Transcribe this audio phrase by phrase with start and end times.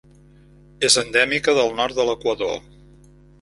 [0.87, 2.59] És endèmica del nord de l'Equador.